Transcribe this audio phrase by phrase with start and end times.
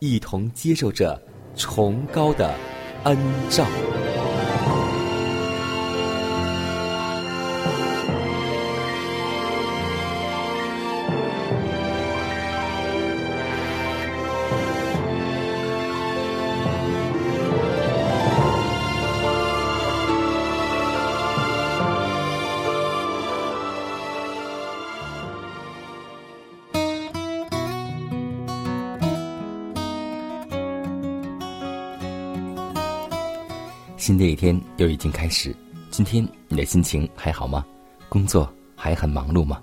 [0.00, 1.20] 一同接受着
[1.54, 2.54] 崇高的
[3.04, 3.16] 恩
[3.50, 3.66] 照。
[34.80, 35.54] 又已经开始，
[35.90, 37.62] 今天你的心情还好吗？
[38.08, 39.60] 工作还很忙碌吗？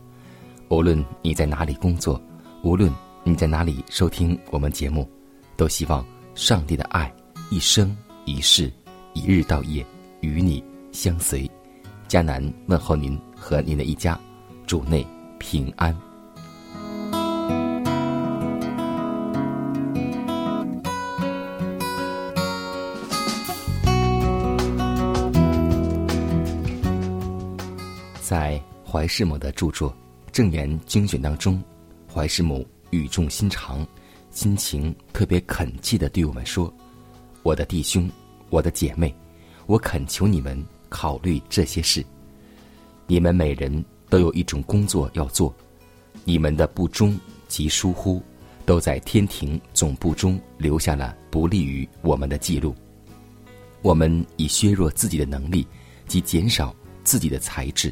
[0.69, 2.21] 无论你在哪里工作，
[2.61, 5.09] 无论你在哪里收听我们节目，
[5.55, 7.11] 都希望上帝的爱
[7.49, 8.71] 一生一世、
[9.13, 9.83] 一日到夜
[10.21, 11.49] 与你相随。
[12.07, 14.19] 迦南问候您和您的一家，
[14.67, 15.03] 主内
[15.39, 16.06] 平安。
[29.07, 29.89] 怀世母的著作
[30.33, 31.63] 《正言精选》当中，
[32.13, 33.87] 怀世母语重心长、
[34.31, 36.71] 心情特别恳切的对我们说
[37.41, 38.11] ：“我的弟兄，
[38.49, 39.15] 我的姐妹，
[39.65, 42.05] 我恳求你们考虑这些事。
[43.05, 45.55] 你们每人都有一种工作要做，
[46.25, 48.21] 你们的不忠及疏忽，
[48.65, 52.75] 都在天庭总部中留下了不利于我们的记录。
[53.81, 55.65] 我们以削弱自己的能力
[56.09, 56.75] 及减少
[57.05, 57.89] 自己的才智。”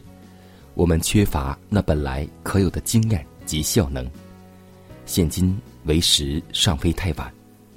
[0.75, 4.05] 我们缺乏那本来可有的经验及效能。
[5.05, 7.33] 现今为时尚非太晚，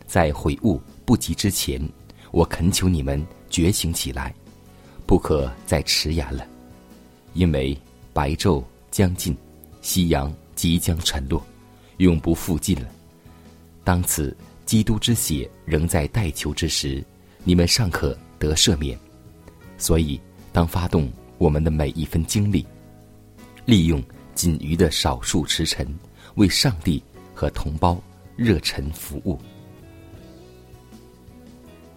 [0.07, 1.81] 在悔悟不及之前，
[2.33, 4.35] 我恳求你们觉醒起来，
[5.07, 6.45] 不可再迟延了。
[7.35, 7.77] 因为
[8.13, 9.37] 白昼将近，
[9.81, 11.41] 夕阳即将沉落，
[11.99, 12.89] 永不复近了。
[13.85, 17.05] 当此基督之血仍在待求之时，
[17.45, 18.99] 你们尚可得赦免。
[19.77, 20.21] 所以，
[20.51, 22.67] 当发动我们的每一分精力。
[23.69, 24.03] 利用
[24.35, 25.87] 仅余的少数时辰，
[26.37, 27.03] 为上帝
[27.35, 28.03] 和同胞
[28.35, 29.39] 热忱服务。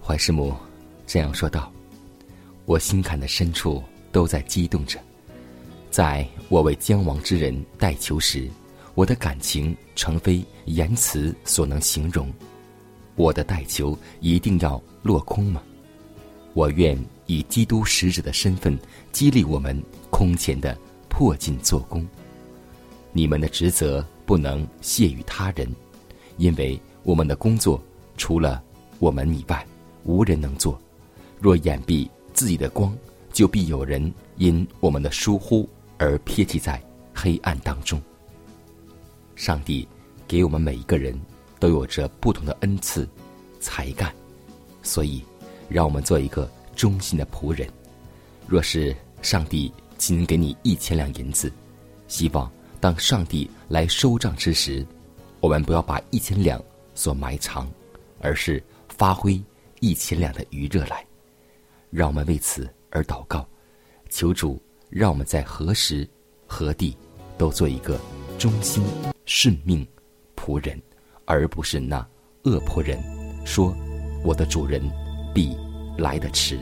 [0.03, 0.53] 怀师母
[1.07, 1.71] 这样说道
[2.67, 3.81] ：“我心坎的深处
[4.11, 4.99] 都在激动着，
[5.89, 8.49] 在我为将亡之人代求时，
[8.93, 12.29] 我的感情诚非言辞所能形容。
[13.15, 15.63] 我的代求一定要落空吗？
[16.53, 18.77] 我愿以基督使者的身份
[19.13, 20.77] 激励我们空前的。”
[21.21, 22.03] 迫尽做工，
[23.11, 25.71] 你们的职责不能卸于他人，
[26.37, 27.79] 因为我们的工作
[28.17, 28.59] 除了
[28.97, 29.63] 我们以外，
[30.03, 30.81] 无人能做。
[31.39, 32.97] 若掩蔽自己的光，
[33.31, 36.81] 就必有人因我们的疏忽而撇弃在
[37.13, 38.01] 黑暗当中。
[39.35, 39.87] 上帝
[40.27, 41.15] 给我们每一个人
[41.59, 43.07] 都有着不同的恩赐、
[43.59, 44.11] 才干，
[44.81, 45.21] 所以
[45.69, 47.69] 让我们做一个忠心的仆人。
[48.47, 49.71] 若是上帝。
[50.01, 51.53] 仅给你一千两银子，
[52.07, 54.83] 希望当上帝来收账之时，
[55.39, 56.59] 我们不要把一千两
[56.95, 57.71] 所埋藏，
[58.19, 59.39] 而是发挥
[59.79, 61.05] 一千两的余热来。
[61.91, 63.47] 让我们为此而祷告，
[64.09, 64.59] 求主
[64.89, 66.09] 让我们在何时
[66.47, 66.97] 何地
[67.37, 67.99] 都做一个
[68.39, 68.83] 忠心
[69.27, 69.87] 顺命
[70.35, 70.81] 仆人，
[71.25, 71.99] 而不是那
[72.45, 72.99] 恶仆人，
[73.45, 73.71] 说
[74.23, 74.81] 我的主人
[75.31, 75.55] 必
[75.95, 76.59] 来得迟。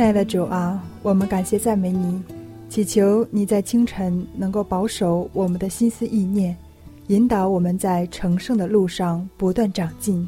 [0.00, 2.22] 亲爱的主啊，我们感谢赞美你，
[2.70, 6.56] 祈求你在清晨能够保守我们的心思意念，
[7.08, 10.26] 引导我们在成圣的路上不断长进，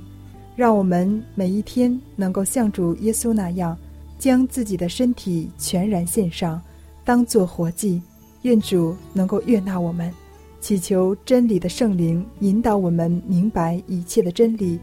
[0.55, 3.75] 让我们每一天能够像主耶稣那样，
[4.19, 6.61] 将自己的身体全然献上，
[7.03, 7.99] 当做活祭。
[8.43, 10.13] 愿主能够悦纳我们，
[10.61, 14.79] 祈求真理的圣灵引导我们明白一切的真理，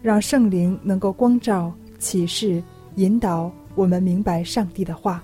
[0.00, 2.62] 让圣灵能够光照、启示、
[2.94, 5.22] 引导我们明白上帝的话。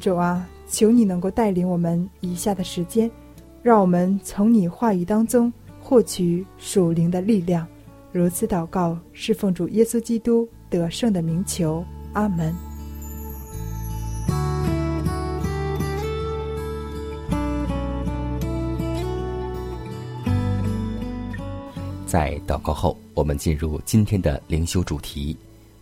[0.00, 3.10] 主啊，求你能够带领我们以下的时间。
[3.62, 7.64] 让我们从你话语当中获取属灵的力量，
[8.10, 12.52] 如此祷告，是奉主耶稣基督得胜的名求，阿门。
[22.04, 25.36] 在祷告后，我们进入今天的灵修主题，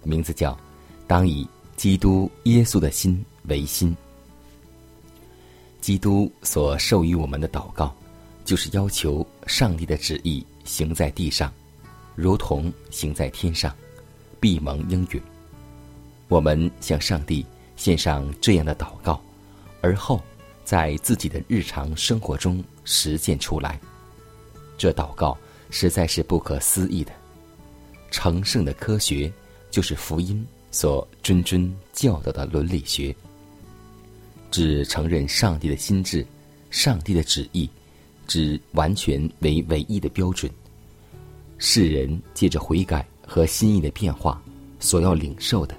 [0.05, 0.57] 名字叫
[1.09, 1.49] “当以
[1.81, 3.97] 基督耶稣的心为心”。
[5.81, 7.97] 基督所授予我们的祷告，
[8.45, 11.51] 就是要求上帝的旨意行在地上，
[12.15, 13.75] 如同行在天上，
[14.39, 15.23] 必蒙应允。
[16.29, 17.47] 我们向上帝
[17.77, 19.19] 献上这样的祷告，
[19.81, 20.23] 而后
[20.67, 23.81] 在自己的日常生活中实践出来。
[24.77, 25.35] 这祷告
[25.71, 27.11] 实在是不可思议的。
[28.11, 29.33] 成圣的科学，
[29.71, 33.15] 就是福音所谆谆教导的伦理学。
[34.51, 36.27] 只承认上帝的心智、
[36.71, 37.71] 上帝的旨意，
[38.27, 40.51] 只完全为唯一的标准。
[41.59, 44.43] 世人借着悔改和心意的变化，
[44.81, 45.77] 所要领受的，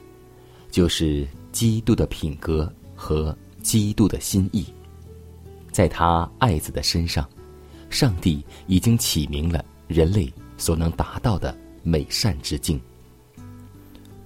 [0.69, 4.65] 就是基督的品格和基督的心意。
[5.71, 7.27] 在他爱子的身上，
[7.89, 12.79] 上帝已经启明了人类所能达到的美善之境，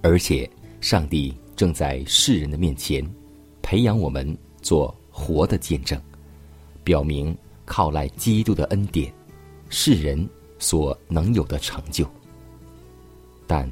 [0.02, 0.48] 而且
[0.86, 3.04] 上帝正在世人的面前。
[3.60, 6.00] 培养我们做活的见证，
[6.84, 9.12] 表明靠赖基督的恩典，
[9.68, 10.28] 世人
[10.60, 12.08] 所能有的成就。
[13.48, 13.68] 但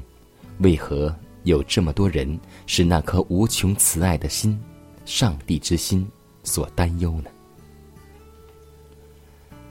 [0.57, 4.59] 为何有这么多人是那颗无穷慈爱的心、
[5.05, 6.05] 上帝之心
[6.43, 7.29] 所担忧呢？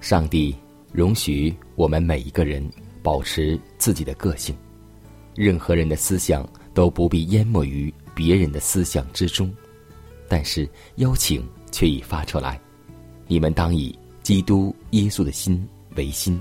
[0.00, 0.56] 上帝
[0.92, 2.66] 容许我们每一个人
[3.02, 4.56] 保持自己的个性，
[5.34, 9.50] 任何人的思想都不必淹没于别人的思想之中。
[10.28, 12.60] 但是邀请却已发出来，
[13.26, 15.66] 你们当以基督耶稣的心
[15.96, 16.40] 为心。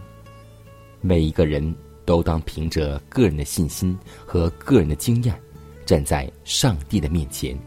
[0.99, 1.73] 每一个人
[2.05, 5.37] 都当凭着个人的信心和个人的经验，
[5.85, 7.57] 站在上帝的面前，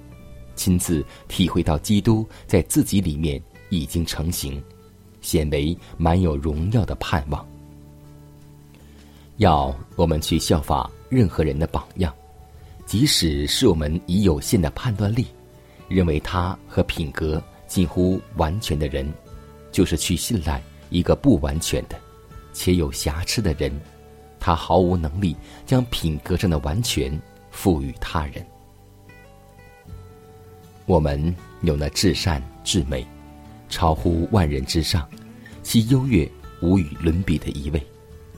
[0.54, 4.62] 亲自体会到基督在自己里面已经成型，
[5.20, 7.46] 显为满有荣耀的盼望。
[9.36, 12.14] 要我们去效法任何人的榜样，
[12.86, 15.26] 即使是我们以有限的判断力。
[15.88, 19.08] 认为他和品格近乎完全的人，
[19.70, 20.60] 就是去信赖
[20.90, 21.96] 一个不完全的
[22.52, 23.70] 且有瑕疵的人，
[24.40, 27.16] 他毫无能力将品格上的完全
[27.52, 28.44] 赋予他人。
[30.86, 33.06] 我们有那至善至美、
[33.68, 35.08] 超乎万人之上、
[35.62, 36.28] 其优越
[36.60, 37.80] 无与伦比的一位，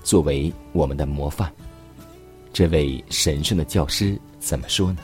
[0.02, 1.50] 作为我们的模范。
[2.52, 4.98] 这位神圣的教师怎么说呢？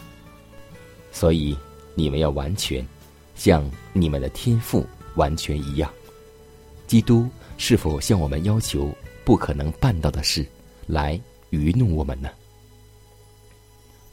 [1.12, 1.56] 所以。
[1.96, 2.84] 你们要完全，
[3.36, 5.88] 像你们的天赋完全一样。
[6.88, 8.92] 基督是否向我们要求
[9.24, 10.44] 不可能办到的事，
[10.88, 11.20] 来
[11.50, 12.28] 愚弄我们呢？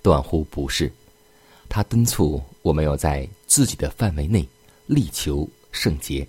[0.03, 0.93] 断乎不是。
[1.67, 4.47] 他敦促我们要在自己的范围内
[4.85, 6.27] 力求圣洁，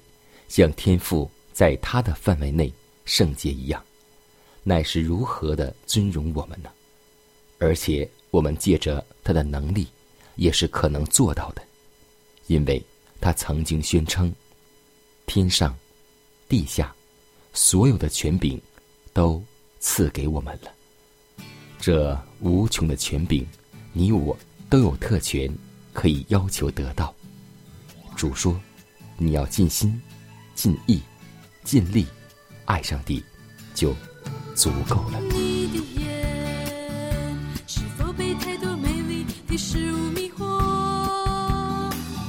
[0.48, 2.72] 像天赋在他的范围内
[3.04, 3.84] 圣洁一样，
[4.62, 6.70] 乃是如何的尊荣我们呢？
[7.62, 9.86] 而且我们借着他的能力。
[10.36, 11.62] 也是可能做到的，
[12.46, 12.82] 因为
[13.20, 14.34] 他曾经宣称
[15.26, 15.76] ：“天上、
[16.48, 16.92] 地下，
[17.52, 18.58] 所有的权柄，
[19.12, 19.44] 都
[19.78, 20.72] 赐给我们了。
[21.78, 23.46] 这无穷的权柄，
[23.92, 24.34] 你我
[24.70, 25.54] 都有特权，
[25.92, 27.14] 可以要求得到。”
[28.16, 28.58] 主说
[29.18, 30.00] ：“你要尽心、
[30.54, 30.98] 尽意、
[31.62, 32.06] 尽力
[32.64, 33.22] 爱上帝，
[33.74, 33.94] 就
[34.54, 35.20] 足够了。”
[39.52, 40.40] 迷惑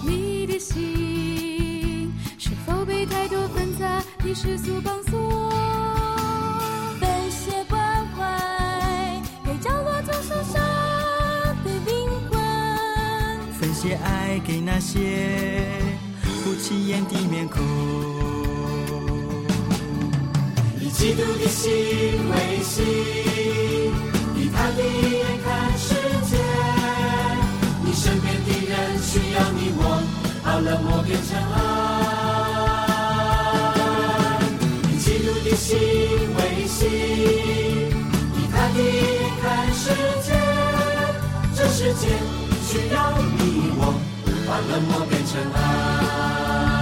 [0.06, 5.50] 你的心是否被太多纷杂的世俗绑锁，
[7.00, 10.62] 分些关怀给角落中受伤
[11.64, 12.34] 的灵魂，
[13.58, 15.66] 分些爱给那些
[16.44, 17.64] 不起眼的面孔。
[20.78, 21.72] 以基督的心
[22.30, 22.84] 为心，
[24.36, 26.03] 以他的眼看世界。
[28.46, 28.72] 的人
[29.02, 29.82] 需要你我，
[30.44, 31.58] 把冷漠变成爱。
[35.56, 35.78] 心
[36.36, 38.78] 为心，以他的
[39.40, 39.84] 看世
[40.24, 40.28] 界，
[41.56, 42.04] 这世界
[42.66, 42.96] 需要
[43.38, 43.82] 你我，
[44.48, 46.73] 把冷漠变成爱。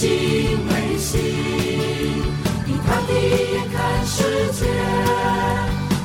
[0.00, 3.76] 心为心，以他的眼看
[4.06, 4.16] 世
[4.52, 4.64] 界。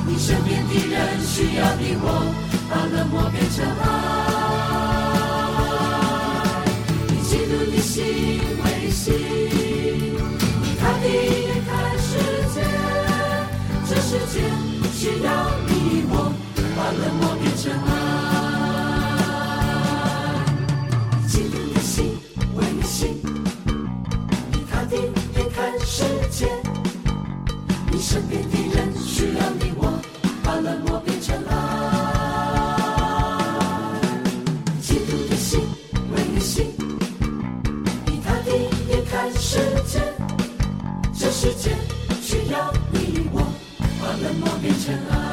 [0.06, 2.06] 你身边的人需要你我，
[2.68, 3.84] 把冷漠变成爱。
[7.08, 7.96] 以基督的心
[8.62, 9.14] 为心，
[10.62, 12.12] 以他的眼看世
[12.52, 12.56] 界。
[13.88, 14.34] 这世界
[14.92, 15.26] 需要
[15.68, 16.12] 你我，
[16.76, 17.95] 把冷漠变成爱。
[25.88, 26.48] 世界。
[27.92, 30.02] 你身边的人需要你我，
[30.42, 31.52] 把冷漠变成爱。
[34.82, 35.60] 嫉妒的心
[36.12, 36.74] 为你心，
[38.04, 38.50] 你他的
[38.90, 40.00] 眼看世界。
[41.14, 41.70] 这世界
[42.20, 43.40] 需要你我，
[44.00, 45.25] 把冷漠变成爱。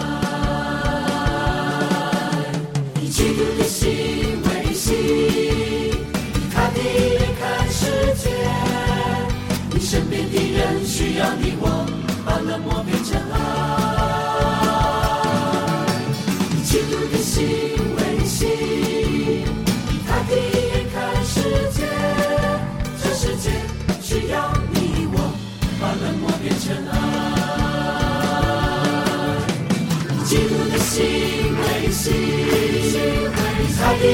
[34.04, 34.12] 看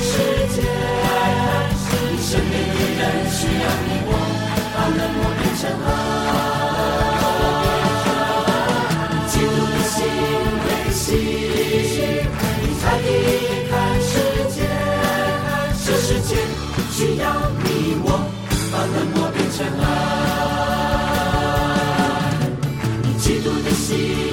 [0.00, 0.10] 世
[0.56, 0.58] 界
[2.20, 4.10] 身边的人需要你我
[4.74, 5.88] 把冷漠变成爱
[9.12, 9.94] 你嫉妒的心
[10.64, 11.04] 维系
[12.60, 13.06] 你猜的
[13.70, 13.72] 看
[14.02, 14.10] 世
[14.50, 14.58] 界
[15.84, 16.30] 这世界
[16.90, 17.22] 需要
[17.62, 17.66] 你
[18.02, 18.06] 我
[18.72, 19.84] 把冷漠变成爱
[23.04, 24.25] 你嫉妒的心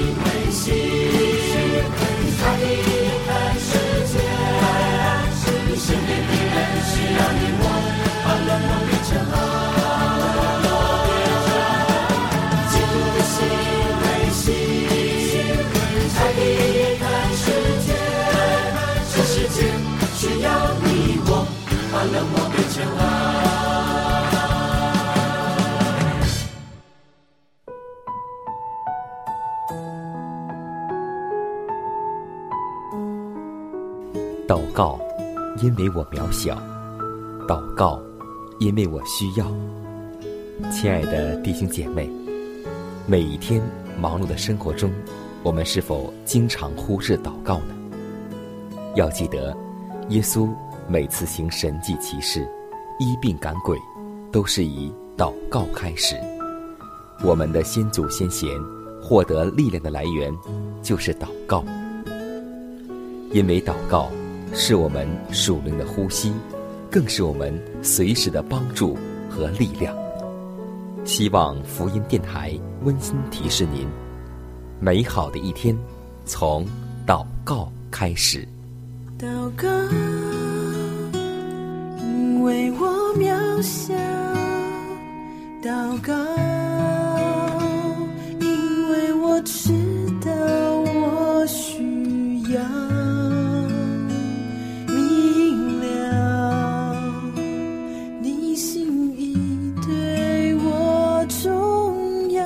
[22.12, 23.02] 冷漠变成爱。
[34.46, 34.98] 祷告，
[35.62, 36.54] 因为我渺小；
[37.48, 37.98] 祷告，
[38.58, 39.46] 因为我需要。
[40.70, 42.08] 亲爱的弟兄姐妹，
[43.06, 43.60] 每一天
[43.98, 44.92] 忙碌的生活中，
[45.42, 47.74] 我们是否经常忽视祷告呢？
[48.94, 49.56] 要记得，
[50.10, 50.48] 耶稣
[50.88, 52.46] 每次行神迹奇事、
[52.98, 53.78] 医病赶鬼，
[54.30, 56.16] 都是以祷告开始。
[57.22, 58.48] 我们的先祖先贤
[59.02, 60.32] 获得力量的来源，
[60.82, 61.64] 就是祷告。
[63.32, 64.10] 因为祷告
[64.52, 66.32] 是我们属灵的呼吸，
[66.90, 68.96] 更是我们随时的帮助
[69.30, 69.96] 和力量。
[71.04, 73.88] 希望福音电台温馨提示您：
[74.80, 75.76] 美好的一天
[76.24, 76.66] 从
[77.06, 78.46] 祷告开始。
[79.18, 79.26] 祷
[79.56, 79.68] 告，
[82.44, 82.86] 为我
[83.16, 83.94] 渺小；
[85.62, 86.12] 祷告，
[88.38, 89.72] 因为我知
[90.20, 90.30] 道
[90.94, 92.60] 我需要
[94.86, 96.94] 明了
[98.20, 99.34] 你心意
[99.86, 102.44] 对我重要。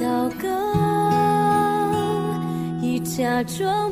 [0.00, 0.48] 祷告，
[2.82, 3.88] 已假装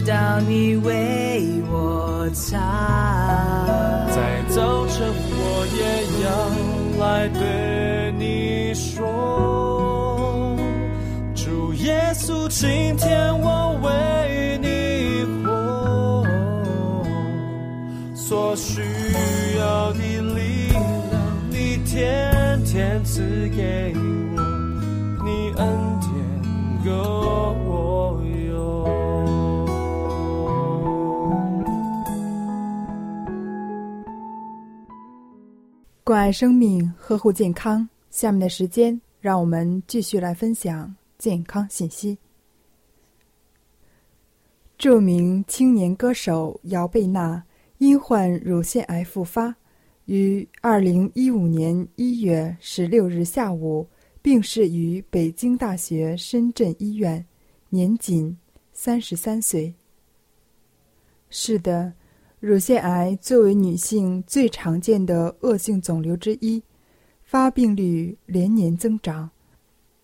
[0.00, 2.56] 知道你为我擦。
[4.14, 5.82] 在早晨，我也
[6.22, 6.30] 要
[7.04, 10.56] 来对你说，
[11.34, 16.24] 主耶稣，今天我为你活，
[18.14, 18.80] 所需
[19.58, 20.80] 要的力量，
[21.50, 23.92] 你天天赐给
[24.36, 24.40] 我，
[25.24, 25.66] 你恩
[26.02, 26.08] 典
[26.84, 27.17] 够。
[36.08, 37.86] 关爱生命，呵护健康。
[38.08, 42.16] 下面的时间，让我们继续来分享健康信息。
[44.78, 47.44] 著名青年歌手姚贝娜
[47.76, 49.54] 因患乳腺癌复发，
[50.06, 53.86] 于二零一五年一月十六日下午
[54.22, 57.22] 病逝于北京大学深圳医院，
[57.68, 58.34] 年仅
[58.72, 59.74] 三十三岁。
[61.28, 61.92] 是的。
[62.40, 66.62] 乳腺癌作为女性最常见的恶性肿瘤之一，
[67.24, 69.28] 发病率连年增长。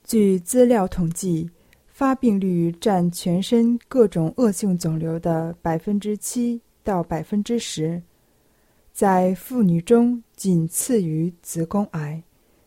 [0.03, 1.49] 据资料统计，
[1.87, 8.03] 发病率占全身各种恶性肿瘤的百分之七到百分之十，
[8.93, 12.21] 在妇女中仅次于子宫癌。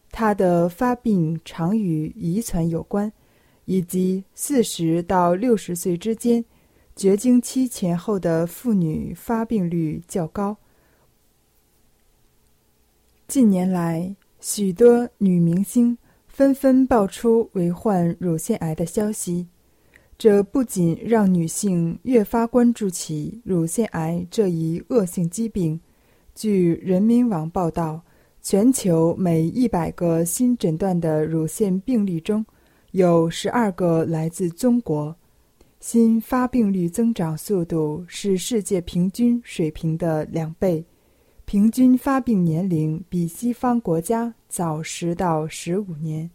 [0.09, 3.11] 它的发病常与遗传有关，
[3.65, 6.43] 以及四十到六十岁之间。
[6.97, 10.57] 绝经期前后的妇女发病率较高。
[13.27, 15.95] 近年来，许多女明星
[16.27, 19.45] 纷纷爆出为患乳腺癌的消息，
[20.17, 25.79] 这不仅让女性越发关注起乳腺癌这一恶性疾病。
[26.33, 28.01] 据人民网报道，
[28.41, 32.43] 全球每一百个新诊断的乳腺病例中，
[32.89, 35.15] 有十二个来自中国。
[35.79, 40.83] 新发病率增长速度是世界平均水平的两倍，
[41.45, 46.29] 平均发病年龄比西方国家早十到十五年。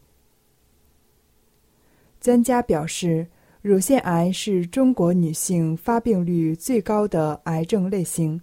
[2.21, 3.27] 专家表示，
[3.63, 8.41] 乳腺癌是中国女性发病率最高的癌症类型，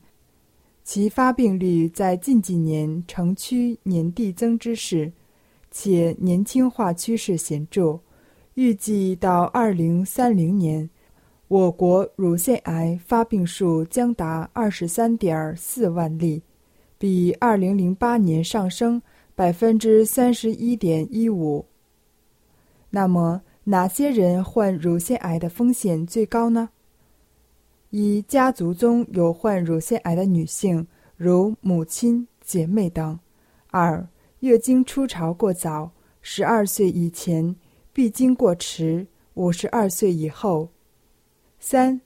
[0.84, 5.14] 其发病率在近几年呈趋年递增之势，
[5.72, 8.02] 且年轻化趋势显著。
[8.60, 10.90] 预计到二零三零年，
[11.48, 16.44] 我国乳腺癌发病数将达二十三点四万例，
[16.98, 19.02] 比二零零八年上升
[19.34, 21.68] 百分之三十一点一五。
[22.90, 26.72] 那么，哪些人患乳腺癌的风险最高呢？
[27.92, 33.20] 一、家族中有患乳腺癌的女性，如母亲、姐妹等；
[33.68, 34.06] 二、
[34.42, 35.92] 月经初潮过早，
[36.22, 37.56] 十二岁以前。
[38.00, 40.70] 必经过迟，五十二岁以后；
[41.60, 42.00] 三，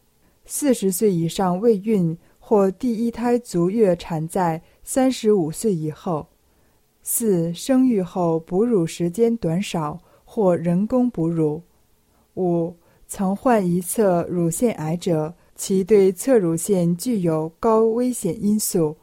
[0.44, 6.26] 四十岁以上未孕或第一胎足月产在三十五岁以后；
[7.04, 11.62] 四，生育后哺乳时间短少或人工哺乳；
[12.38, 12.76] 五，
[13.06, 18.96] 曾患一侧乳腺癌者，其对侧乳腺具有高危险因素；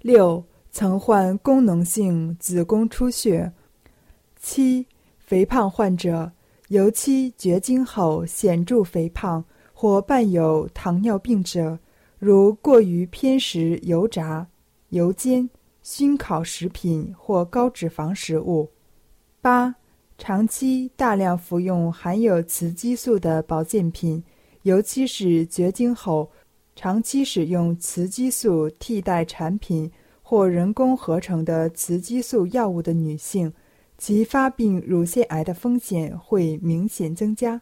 [0.00, 3.52] 六，曾患功能性子宫出血；
[4.40, 4.86] 七。
[5.30, 6.32] 肥胖患者，
[6.70, 11.78] 尤其绝经后显著肥胖或伴有糖尿病者，
[12.18, 14.44] 如过于偏食油炸、
[14.88, 15.48] 油煎、
[15.84, 18.68] 熏烤食品或高脂肪食物。
[19.40, 19.72] 八、
[20.18, 24.20] 长期大量服用含有雌激素的保健品，
[24.62, 26.28] 尤其是绝经后
[26.74, 29.88] 长期使用雌激素替代产品
[30.22, 33.52] 或人工合成的雌激素药物的女性。
[34.00, 37.60] 其发病乳腺癌的风险会明显增加，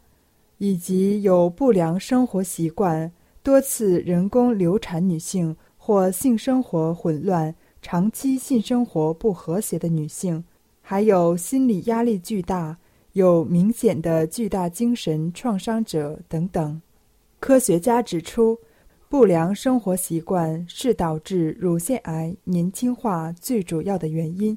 [0.59, 3.11] 以及有不良生活习惯、
[3.43, 10.45] 多次人工流产女性或性生活混乱、长期性生活不和谐的女性，
[10.81, 12.79] 还有心理压力巨大、
[13.15, 16.81] 有明显的巨大精神创伤者等等。
[17.41, 18.57] 科学家指出，
[19.09, 24.57] 不良生活习惯是导致乳腺癌年轻化最主要的原因。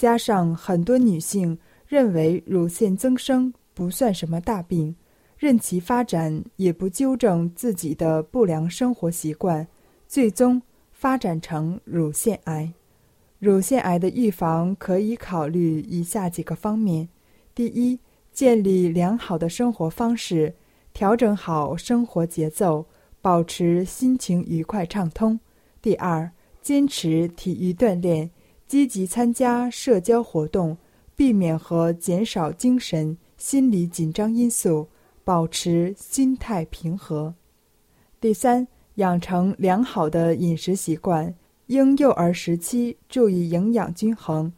[0.00, 4.96] 加上很多女性认为乳腺增生不算什么大病，
[5.36, 9.68] 任其发展，也不纠正自己的不良生活习惯，
[10.08, 12.72] 最终发展成乳腺癌。
[13.40, 17.06] 乳腺癌的预防可以考虑以下几个方面：
[17.54, 18.00] 第一，
[18.32, 20.54] 建立良好的生活方式，
[20.94, 22.86] 调整好生活节奏，
[23.20, 25.38] 保持心情愉快畅通；
[25.82, 26.32] 第二，
[26.62, 28.30] 坚持体育锻炼，
[28.70, 30.76] 积极参加社交活动，
[31.16, 34.86] 避免和减少精神、心理紧张因素，
[35.24, 37.34] 保持心态平和。
[38.20, 41.34] 第三，养成良好的饮食习惯，
[41.66, 44.52] 婴幼儿时期注意营养均衡，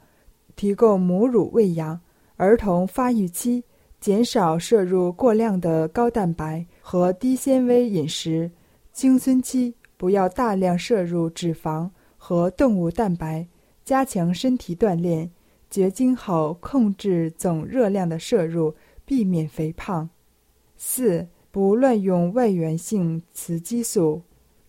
[0.56, 1.98] 提供母乳喂养；
[2.36, 3.64] 儿童发育期
[3.98, 8.50] 减少摄入过量的高蛋白和低纤维饮食；
[8.92, 13.48] 青春期不要大量摄入脂肪和动物蛋白，
[13.84, 15.28] 加强身体锻炼；
[15.70, 20.08] 绝经后控制总热量的摄入，避免肥胖。
[20.76, 21.28] 四。
[21.52, 24.22] 不乱用外源性雌激素，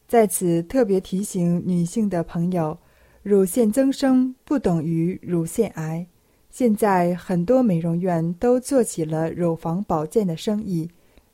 [0.06, 2.78] 在此特别提醒女性的朋友：
[3.21, 6.06] 乳腺增生不等于乳腺癌。
[6.49, 10.89] 现在很多美容院都做起了乳房保健的生意，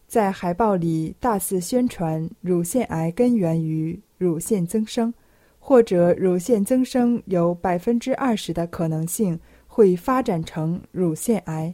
[0.07, 5.11] 在海报里大肆宣传乳腺癌根源于乳腺增生，
[5.59, 11.71] 或者乳腺增生有百分之二十的可能性会发展成乳腺癌。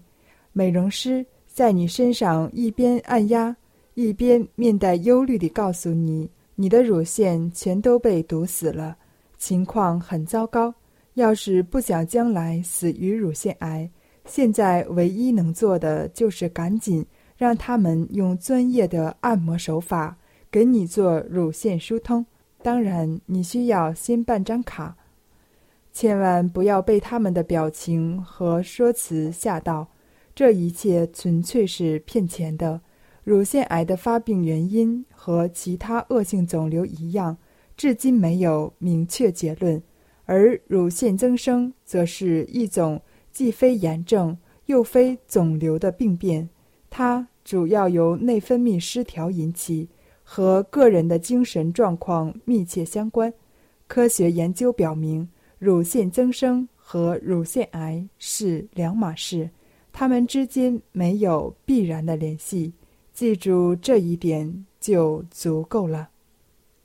[0.52, 3.56] 美容师在你身上一边按压。
[3.98, 8.98] 一边面带忧虑地告诉你，你的乳腺全都被堵死了，
[9.38, 10.76] 情况很糟糕。
[11.14, 13.90] 要是不想将来死于乳腺癌，
[14.26, 17.06] 现在唯一能做的就是赶紧
[17.38, 20.18] 让他们用专业的按摩手法
[20.52, 22.26] 给你做乳腺疏通。
[22.66, 24.98] 当然，你需要先办张卡。
[25.94, 29.88] 千万不要被他们的表情和说辞吓到，
[30.34, 32.82] 这一切纯粹是骗钱的。
[33.24, 37.38] 乳腺癌的发病原因和其他恶性肿瘤一样，
[37.78, 39.80] 至今没有明确结论。
[40.24, 43.00] 而乳腺增生则是一种
[43.32, 46.50] 既非炎症又非肿瘤的病变，
[46.90, 49.88] 它主要由内分泌失调引起，
[50.26, 53.32] 和个人的精神状况密切相关。
[53.88, 55.26] 科学研究表明，
[55.60, 59.48] 乳腺增生和乳腺癌是两码事，
[59.94, 62.74] 它们之间没有必然的联系。
[63.14, 66.10] 记住这一点就足够了。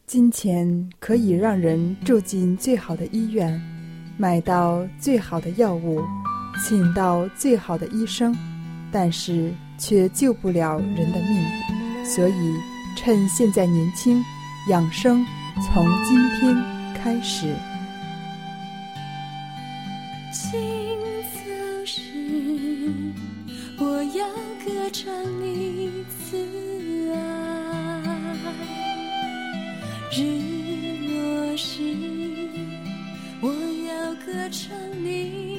[0.07, 3.61] 金钱可以让人住进最好的医院，
[4.19, 6.03] 买到最好的药物，
[6.65, 8.37] 请到最好的医生，
[8.93, 12.05] 但是却救不了人的命。
[12.05, 12.55] 所以，
[13.03, 14.23] 趁现在年轻，
[14.69, 15.25] 养生
[15.67, 16.55] 从今天
[16.95, 17.57] 开始。
[20.31, 20.53] 今
[21.33, 21.41] 早
[21.87, 22.03] 时，
[23.79, 24.27] 我要
[24.63, 25.11] 歌唱
[25.43, 26.05] 你。
[26.11, 26.37] 慈
[27.15, 27.19] 爱，
[30.13, 30.21] 日
[31.09, 31.83] 落时，
[33.41, 33.49] 我
[33.89, 34.71] 要歌唱
[35.03, 35.50] 你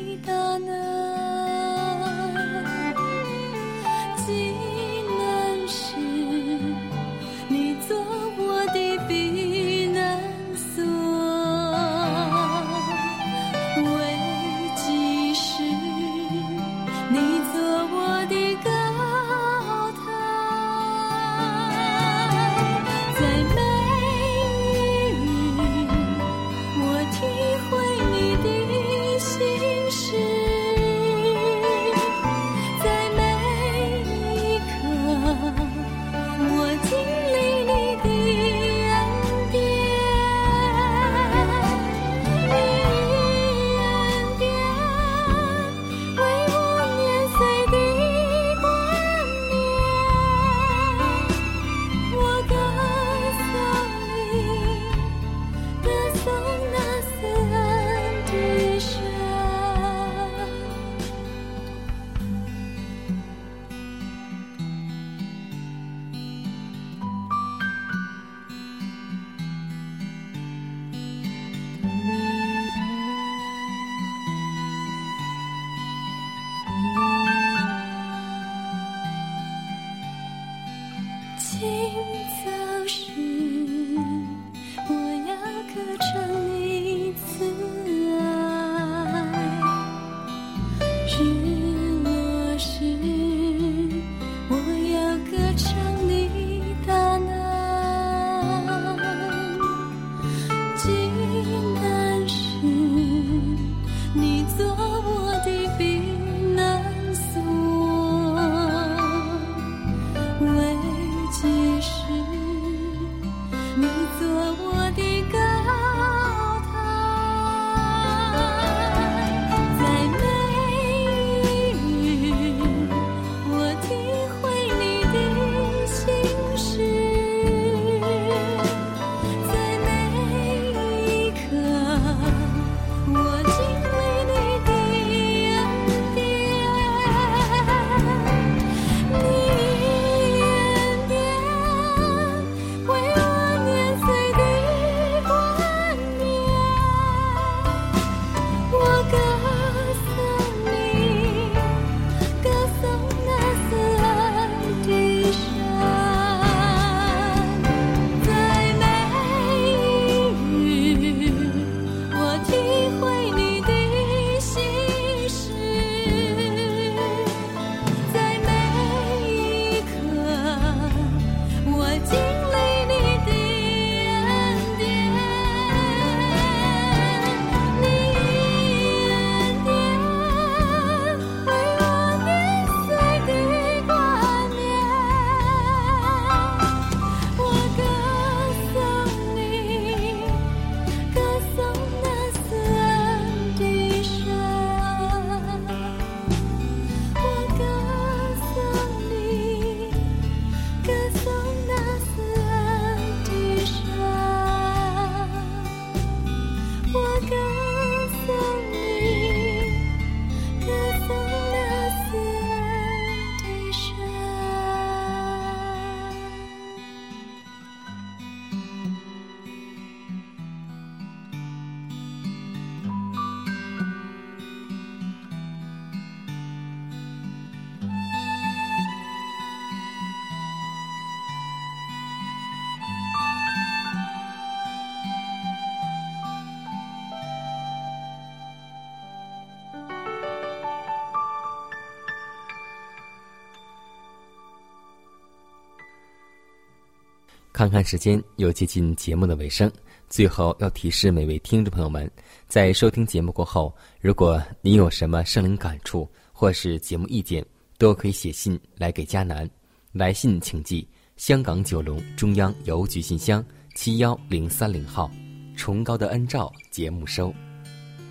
[247.61, 249.71] 看看时间，又接近节目的尾声。
[250.09, 252.09] 最后要提示每位听众朋友们，
[252.47, 257.45] 在收听节目过后，如果您有什么生灵感触或是节目意见，
[257.77, 259.47] 都可以写信来给迦南。
[259.91, 263.45] 来信请寄香港九龙中央邮局信箱
[263.75, 265.11] 七幺零三零号，
[265.55, 267.31] 崇高的恩照节目收。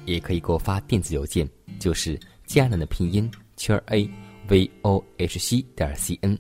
[0.05, 1.45] 也可以给我发电子邮件，
[1.81, 4.09] 就是迦南的拼音圈 a
[4.51, 6.37] v o h c 点 c n。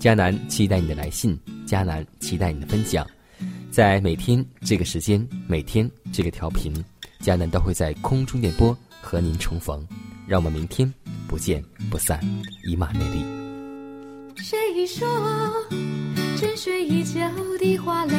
[0.00, 3.06] 迦南期待你的来信，迦南期待你的分享。
[3.70, 6.72] 在每天这个时间，每天这个调频，
[7.20, 9.86] 迦南都会在空中电波和您重逢。
[10.26, 10.90] 让我们明天
[11.28, 12.18] 不见不散，
[12.64, 13.22] 以马内利。
[14.36, 15.06] 谁说
[16.38, 17.20] 沉睡已久
[17.58, 18.14] 的花蕾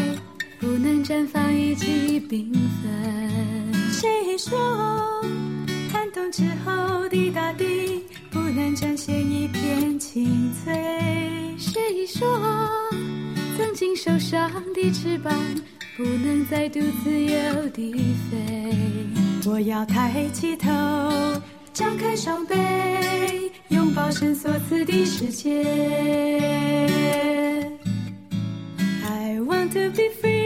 [0.59, 3.73] 不能绽放一起缤纷？
[3.91, 4.59] 谁说
[5.91, 8.03] 寒冬之后的大地
[8.53, 10.73] 不能展现一片青翠？
[11.57, 12.27] 谁说？
[13.55, 15.33] 曾经受伤的翅膀，
[15.95, 17.93] 不能再度自由地
[18.29, 18.75] 飞。
[19.49, 20.67] 我要抬起头，
[21.71, 22.53] 张开双臂，
[23.69, 25.63] 拥抱神所赐的世界。
[29.05, 30.40] I want to be free，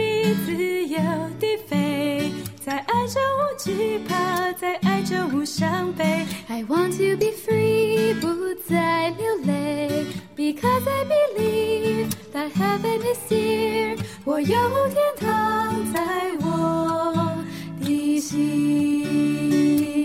[2.66, 6.26] 再，爱就无惧怕，再爱就无伤悲。
[6.48, 8.26] I want to be free，不
[8.68, 10.04] 再流泪
[10.36, 12.10] ，Because I believe。
[12.32, 14.48] That heaven is here，我有
[14.88, 16.00] 天堂在
[16.40, 17.36] 我
[17.80, 19.95] 的心。